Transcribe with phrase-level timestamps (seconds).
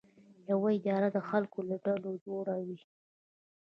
[0.49, 2.79] یوه اداره د خلکو له ډلو جوړه وي.